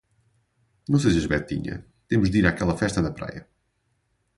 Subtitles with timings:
[0.89, 3.45] Não sejas betinha, temos de ir àquela festa na praia.